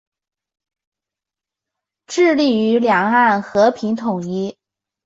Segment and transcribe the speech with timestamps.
[2.07, 4.57] 致力于两岸和平统一。